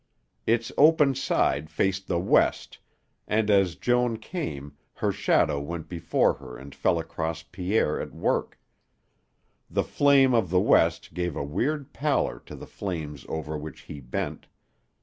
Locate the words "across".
6.97-7.43